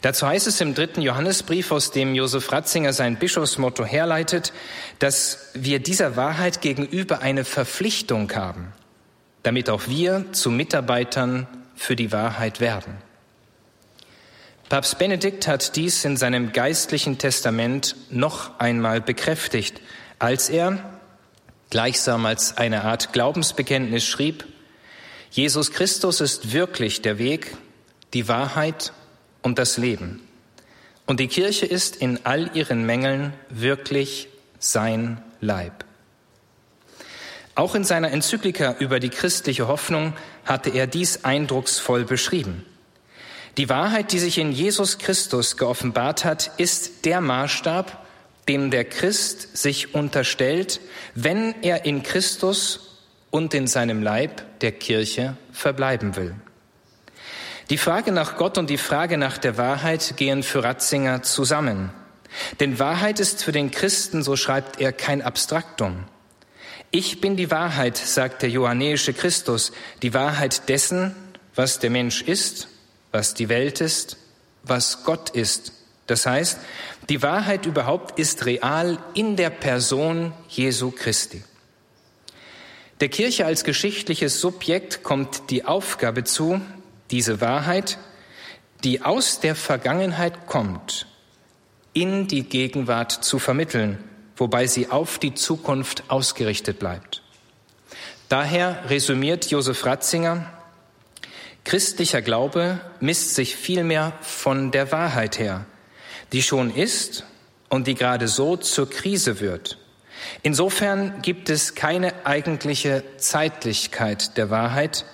Dazu 0.01 0.27
heißt 0.27 0.47
es 0.47 0.61
im 0.61 0.73
dritten 0.73 1.01
Johannesbrief, 1.01 1.71
aus 1.71 1.91
dem 1.91 2.15
Josef 2.15 2.51
Ratzinger 2.51 2.93
sein 2.93 3.17
Bischofsmotto 3.17 3.85
herleitet, 3.85 4.53
dass 4.99 5.49
wir 5.53 5.79
dieser 5.79 6.15
Wahrheit 6.15 6.61
gegenüber 6.61 7.19
eine 7.19 7.45
Verpflichtung 7.45 8.31
haben, 8.33 8.73
damit 9.43 9.69
auch 9.69 9.87
wir 9.87 10.25
zu 10.31 10.51
Mitarbeitern 10.51 11.47
für 11.75 11.95
die 11.95 12.11
Wahrheit 12.11 12.59
werden. 12.59 12.97
Papst 14.69 14.97
Benedikt 14.97 15.47
hat 15.47 15.75
dies 15.75 16.05
in 16.05 16.17
seinem 16.17 16.51
geistlichen 16.51 17.17
Testament 17.17 17.95
noch 18.09 18.59
einmal 18.59 18.99
bekräftigt, 18.99 19.79
als 20.17 20.49
er, 20.49 20.99
gleichsam 21.69 22.25
als 22.25 22.57
eine 22.57 22.83
Art 22.83 23.13
Glaubensbekenntnis 23.13 24.05
schrieb, 24.05 24.45
Jesus 25.29 25.71
Christus 25.71 26.21
ist 26.21 26.53
wirklich 26.53 27.01
der 27.01 27.17
Weg, 27.17 27.55
die 28.13 28.27
Wahrheit 28.27 28.93
und 29.45 29.59
das 29.59 29.77
Leben. 29.77 30.27
Und 31.05 31.19
die 31.19 31.27
Kirche 31.27 31.67
ist 31.67 31.95
in 31.95 32.25
all 32.25 32.49
ihren 32.55 32.83
Mängeln 32.85 33.31
wirklich 33.49 34.27
sein 34.57 35.21
Leib. 35.39 35.85
Auch 37.53 37.75
in 37.75 37.83
seiner 37.83 38.11
Enzyklika 38.11 38.75
über 38.79 38.99
die 38.99 39.09
christliche 39.09 39.67
Hoffnung 39.67 40.13
hatte 40.45 40.71
er 40.71 40.87
dies 40.87 41.23
eindrucksvoll 41.23 42.05
beschrieben. 42.05 42.65
Die 43.57 43.69
Wahrheit, 43.69 44.11
die 44.11 44.19
sich 44.19 44.39
in 44.39 44.51
Jesus 44.51 44.97
Christus 44.97 45.57
geoffenbart 45.57 46.25
hat, 46.25 46.51
ist 46.57 47.05
der 47.05 47.21
Maßstab, 47.21 48.03
dem 48.49 48.71
der 48.71 48.83
Christ 48.83 49.55
sich 49.55 49.93
unterstellt, 49.93 50.81
wenn 51.13 51.53
er 51.61 51.85
in 51.85 52.01
Christus 52.01 53.03
und 53.29 53.53
in 53.53 53.67
seinem 53.67 54.01
Leib 54.01 54.59
der 54.61 54.71
Kirche 54.71 55.37
verbleiben 55.51 56.15
will. 56.15 56.35
Die 57.69 57.77
Frage 57.77 58.11
nach 58.11 58.37
Gott 58.37 58.57
und 58.57 58.69
die 58.69 58.77
Frage 58.77 59.17
nach 59.17 59.37
der 59.37 59.57
Wahrheit 59.57 60.15
gehen 60.17 60.43
für 60.43 60.63
Ratzinger 60.63 61.23
zusammen. 61.23 61.91
Denn 62.59 62.79
Wahrheit 62.79 63.19
ist 63.19 63.43
für 63.43 63.51
den 63.51 63.71
Christen, 63.71 64.23
so 64.23 64.35
schreibt 64.35 64.79
er, 64.79 64.91
kein 64.91 65.21
Abstraktum. 65.21 66.03
Ich 66.91 67.21
bin 67.21 67.37
die 67.37 67.51
Wahrheit, 67.51 67.97
sagt 67.97 68.41
der 68.41 68.49
johannäische 68.49 69.13
Christus, 69.13 69.71
die 70.01 70.13
Wahrheit 70.13 70.69
dessen, 70.69 71.15
was 71.55 71.79
der 71.79 71.89
Mensch 71.89 72.21
ist 72.21 72.67
was 73.15 73.33
die 73.33 73.47
Welt 73.47 73.79
ist, 73.79 74.17
was 74.63 75.05
Gott 75.05 75.29
ist. 75.29 75.71
Das 76.05 76.25
heißt, 76.25 76.59
die 77.07 77.21
Wahrheit 77.21 77.65
überhaupt 77.65 78.19
ist 78.19 78.45
real 78.45 78.99
in 79.13 79.37
der 79.37 79.49
Person 79.49 80.33
Jesu 80.49 80.91
Christi. 80.91 81.41
Der 82.99 83.07
Kirche 83.07 83.45
als 83.45 83.63
geschichtliches 83.63 84.41
Subjekt 84.41 85.01
kommt 85.01 85.49
die 85.49 85.63
Aufgabe 85.63 86.25
zu, 86.25 86.59
diese 87.11 87.41
Wahrheit, 87.41 87.97
die 88.83 89.01
aus 89.01 89.39
der 89.39 89.55
Vergangenheit 89.55 90.47
kommt, 90.47 91.07
in 91.93 92.27
die 92.27 92.43
Gegenwart 92.43 93.11
zu 93.11 93.39
vermitteln, 93.39 94.03
wobei 94.35 94.67
sie 94.67 94.89
auf 94.89 95.17
die 95.17 95.33
Zukunft 95.33 96.03
ausgerichtet 96.09 96.79
bleibt. 96.79 97.21
Daher 98.29 98.89
resümiert 98.89 99.49
Josef 99.51 99.85
Ratzinger, 99.85 100.51
Christlicher 101.63 102.21
Glaube 102.21 102.79
misst 102.99 103.33
sich 103.33 103.55
vielmehr 103.55 104.13
von 104.21 104.71
der 104.71 104.91
Wahrheit 104.91 105.39
her, 105.39 105.65
die 106.31 106.43
schon 106.43 106.73
ist 106.73 107.25
und 107.69 107.87
die 107.87 107.95
gerade 107.95 108.27
so 108.27 108.55
zur 108.55 108.89
Krise 108.89 109.39
wird. 109.39 109.79
Insofern 110.43 111.21
gibt 111.21 111.49
es 111.49 111.73
keine 111.75 112.25
eigentliche 112.25 113.03
Zeitlichkeit 113.17 114.37
der 114.37 114.49
Wahrheit 114.49 115.05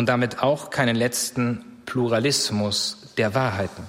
und 0.00 0.06
damit 0.06 0.42
auch 0.42 0.70
keinen 0.70 0.96
letzten 0.96 1.62
Pluralismus 1.84 3.12
der 3.18 3.34
Wahrheiten. 3.34 3.86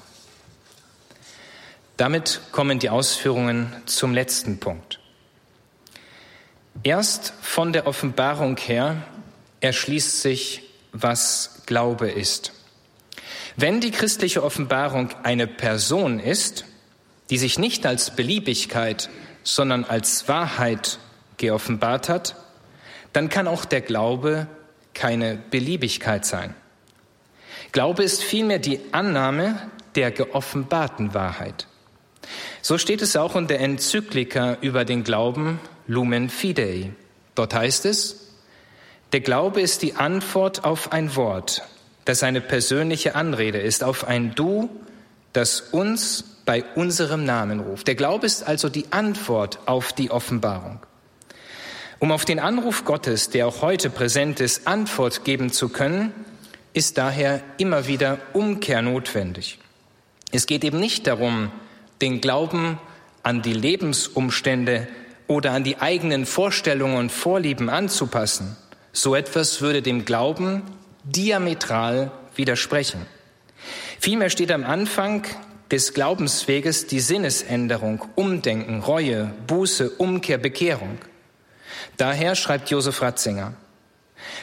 Damit 1.96 2.42
kommen 2.52 2.80
die 2.80 2.90
Ausführungen 2.90 3.74
zum 3.86 4.14
letzten 4.14 4.60
Punkt. 4.60 5.00
Erst 6.84 7.32
von 7.40 7.72
der 7.72 7.88
Offenbarung 7.88 8.58
her 8.58 8.98
erschließt 9.62 10.22
sich, 10.22 10.64
was 10.92 11.62
Glaube 11.66 12.12
ist. 12.12 12.52
Wenn 13.56 13.80
die 13.80 13.92
christliche 13.92 14.44
Offenbarung 14.44 15.12
eine 15.24 15.48
Person 15.48 16.20
ist, 16.20 16.66
die 17.30 17.38
sich 17.38 17.58
nicht 17.58 17.86
als 17.86 18.18
Beliebigkeit, 18.18 19.10
sondern 19.44 19.86
als 19.86 20.28
Wahrheit 20.28 21.00
geoffenbart 21.38 22.10
hat, 22.10 22.36
dann 23.14 23.30
kann 23.30 23.48
auch 23.48 23.64
der 23.64 23.80
Glaube 23.80 24.48
keine 25.02 25.36
Beliebigkeit 25.50 26.26
sein. 26.26 26.54
Glaube 27.72 28.04
ist 28.04 28.24
vielmehr 28.24 28.60
die 28.60 28.80
Annahme 28.92 29.60
der 29.96 30.12
geoffenbarten 30.12 31.16
Wahrheit. 31.16 31.66
So 32.62 32.78
steht 32.78 33.02
es 33.02 33.16
auch 33.16 33.36
in 33.36 33.48
der 33.48 33.62
Enzyklika 33.62 34.60
über 34.62 34.86
den 34.86 35.04
Glauben 35.04 35.60
Lumen 35.88 36.30
Fidei. 36.30 36.92
Dort 37.34 37.56
heißt 37.56 37.88
es, 37.88 38.28
der 39.12 39.22
Glaube 39.22 39.60
ist 39.60 39.82
die 39.82 39.96
Antwort 39.96 40.66
auf 40.66 40.92
ein 40.92 41.16
Wort, 41.16 41.64
das 42.06 42.22
eine 42.22 42.40
persönliche 42.40 43.16
Anrede 43.16 43.58
ist, 43.58 43.84
auf 43.84 44.08
ein 44.08 44.36
Du, 44.36 44.70
das 45.34 45.62
uns 45.62 46.26
bei 46.46 46.64
unserem 46.76 47.26
Namen 47.26 47.60
ruft. 47.60 47.88
Der 47.88 47.96
Glaube 47.96 48.28
ist 48.28 48.44
also 48.44 48.70
die 48.70 48.86
Antwort 48.92 49.58
auf 49.66 49.94
die 49.94 50.12
Offenbarung. 50.12 50.80
Um 52.02 52.12
auf 52.12 52.26
den 52.26 52.40
Anruf 52.40 52.84
Gottes, 52.84 53.30
der 53.30 53.46
auch 53.46 53.62
heute 53.62 53.92
präsent 53.92 54.40
ist, 54.40 54.66
Antwort 54.66 55.24
geben 55.24 55.52
zu 55.52 55.70
können, 55.70 56.12
ist 56.74 56.98
daher 56.98 57.44
immer 57.60 57.86
wieder 57.86 58.18
Umkehr 58.34 58.82
notwendig. 58.82 59.60
Es 60.32 60.48
geht 60.48 60.64
eben 60.64 60.80
nicht 60.80 61.06
darum, 61.06 61.52
den 62.02 62.20
Glauben 62.20 62.80
an 63.22 63.44
die 63.44 63.54
Lebensumstände 63.54 64.88
oder 65.28 65.52
an 65.52 65.64
die 65.64 65.78
eigenen 65.78 66.26
Vorstellungen 66.26 66.98
und 66.98 67.12
Vorlieben 67.12 67.70
anzupassen, 67.70 68.58
so 68.94 69.14
etwas 69.14 69.62
würde 69.62 69.84
dem 69.84 70.04
Glauben 70.04 70.64
diametral 71.04 72.10
widersprechen. 72.36 73.06
Vielmehr 74.00 74.32
steht 74.32 74.52
am 74.52 74.64
Anfang 74.64 75.28
des 75.70 75.94
Glaubensweges 75.94 76.88
die 76.88 77.00
Sinnesänderung, 77.00 78.06
Umdenken, 78.16 78.80
Reue, 78.80 79.32
Buße, 79.46 79.92
Umkehr, 79.92 80.40
Bekehrung. 80.40 80.98
Daher 82.02 82.34
schreibt 82.34 82.72
Josef 82.72 83.04
Ratzinger, 83.04 83.54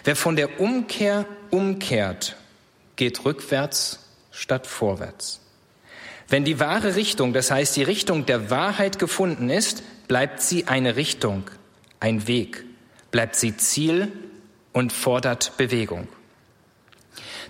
wer 0.05 0.14
von 0.14 0.37
der 0.37 0.61
Umkehr 0.61 1.27
umkehrt, 1.51 2.37
geht 2.94 3.25
rückwärts 3.25 3.99
statt 4.31 4.68
vorwärts. 4.68 5.40
Wenn 6.29 6.44
die 6.44 6.61
wahre 6.61 6.94
Richtung, 6.94 7.33
das 7.33 7.51
heißt 7.51 7.75
die 7.75 7.83
Richtung 7.83 8.27
der 8.27 8.51
Wahrheit 8.51 9.01
gefunden 9.01 9.51
ist, 9.51 9.83
bleibt 10.07 10.40
sie 10.40 10.68
eine 10.68 10.94
Richtung, 10.94 11.51
ein 11.99 12.29
Weg, 12.29 12.64
bleibt 13.11 13.35
sie 13.35 13.57
Ziel 13.57 14.12
und 14.73 14.92
fordert 14.92 15.57
Bewegung. 15.57 16.07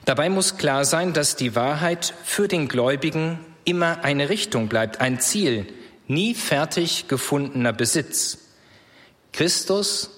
Dabei 0.07 0.31
muss 0.31 0.57
klar 0.57 0.87
sein, 0.87 1.13
dass 1.13 1.37
die 1.37 1.55
Wahrheit 1.55 2.15
für 2.25 2.49
den 2.49 2.69
Gläubigen 2.69 3.41
immer 3.67 4.05
eine 4.05 4.31
Richtung 4.31 4.69
bleibt, 4.69 5.03
ein 5.03 5.21
Ziel, 5.21 5.67
nie 6.07 6.35
fertig 6.35 7.09
gefundener 7.09 7.75
Besitz. 7.75 8.48
Christus, 9.33 10.11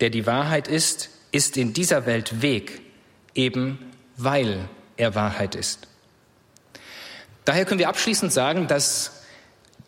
der 0.00 0.10
die 0.10 0.26
Wahrheit 0.26 0.68
ist, 0.68 1.10
ist 1.32 1.56
in 1.56 1.72
dieser 1.72 2.06
Welt 2.06 2.42
Weg, 2.42 2.80
eben 3.34 3.78
weil 4.16 4.68
er 4.96 5.14
Wahrheit 5.14 5.54
ist. 5.54 5.88
Daher 7.44 7.64
können 7.64 7.80
wir 7.80 7.88
abschließend 7.88 8.32
sagen, 8.32 8.68
dass 8.68 9.22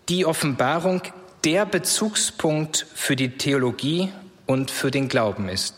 die 0.09 0.27
Offenbarung 0.27 1.03
der 1.45 1.67
Bezugspunkt 1.67 2.87
für 2.95 3.17
die 3.17 3.37
Theologie 3.37 4.13
und 4.47 4.71
für 4.71 4.91
den 4.91 5.09
Glauben 5.09 5.49
ist. 5.49 5.75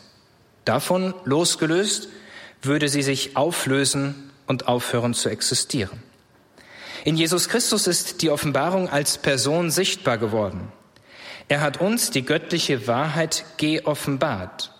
Davon 0.63 1.13
losgelöst 1.25 2.09
würde 2.61 2.89
sie 2.89 3.03
sich 3.03 3.35
auflösen 3.35 4.31
und 4.47 4.67
aufhören 4.67 5.13
zu 5.13 5.29
existieren. 5.29 6.01
In 7.03 7.15
Jesus 7.15 7.49
Christus 7.49 7.85
ist 7.85 8.23
die 8.23 8.31
Offenbarung 8.31 8.89
als 8.89 9.19
Person 9.19 9.69
sichtbar 9.69 10.17
geworden. 10.17 10.71
Er 11.47 11.61
hat 11.61 11.79
uns 11.79 12.09
die 12.09 12.25
göttliche 12.25 12.87
Wahrheit 12.87 13.45
geoffenbart, 13.57 14.71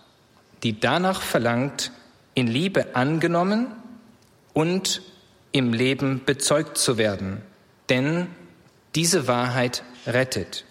die 0.64 0.80
danach 0.80 1.22
verlangt, 1.22 1.92
in 2.34 2.48
Liebe 2.48 2.96
angenommen 2.96 3.68
und 4.54 5.02
im 5.52 5.74
Leben 5.74 6.24
bezeugt 6.26 6.78
zu 6.78 6.98
werden. 6.98 7.42
Denn 7.90 8.28
diese 8.96 9.28
Wahrheit 9.28 9.84
rettet. 10.08 10.66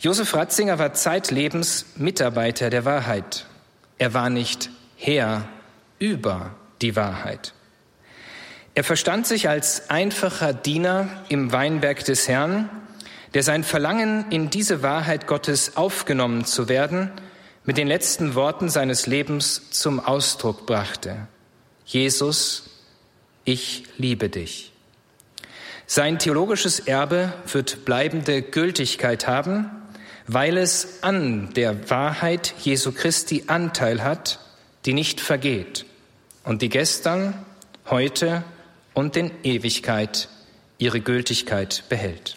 Josef 0.00 0.34
Ratzinger 0.34 0.78
war 0.78 0.92
zeitlebens 0.92 1.86
Mitarbeiter 1.96 2.70
der 2.70 2.84
Wahrheit. 2.84 3.46
Er 3.98 4.14
war 4.14 4.30
nicht 4.30 4.70
Herr 4.96 5.48
über 5.98 6.54
die 6.82 6.94
Wahrheit. 6.94 7.52
Er 8.74 8.84
verstand 8.84 9.26
sich 9.26 9.48
als 9.48 9.90
einfacher 9.90 10.52
Diener 10.52 11.08
im 11.28 11.50
Weinberg 11.50 12.04
des 12.04 12.28
Herrn, 12.28 12.70
der 13.34 13.42
sein 13.42 13.64
Verlangen, 13.64 14.26
in 14.30 14.50
diese 14.50 14.82
Wahrheit 14.82 15.26
Gottes 15.26 15.76
aufgenommen 15.76 16.44
zu 16.44 16.68
werden, 16.68 17.10
mit 17.64 17.76
den 17.76 17.88
letzten 17.88 18.34
Worten 18.34 18.68
seines 18.68 19.06
Lebens 19.06 19.70
zum 19.70 20.00
Ausdruck 20.00 20.64
brachte. 20.66 21.28
Jesus, 21.84 22.70
ich 23.44 23.84
liebe 23.96 24.28
dich. 24.28 24.72
Sein 25.86 26.18
theologisches 26.18 26.80
Erbe 26.80 27.32
wird 27.50 27.84
bleibende 27.84 28.42
Gültigkeit 28.42 29.26
haben, 29.26 29.70
weil 30.26 30.58
es 30.58 31.02
an 31.02 31.54
der 31.54 31.90
Wahrheit 31.90 32.54
Jesu 32.60 32.92
Christi 32.92 33.44
Anteil 33.46 34.04
hat, 34.04 34.38
die 34.84 34.92
nicht 34.92 35.20
vergeht 35.20 35.86
und 36.44 36.62
die 36.62 36.68
gestern, 36.68 37.34
heute 37.88 38.44
und 38.92 39.16
in 39.16 39.30
Ewigkeit 39.42 40.28
ihre 40.76 41.00
Gültigkeit 41.00 41.84
behält. 41.88 42.36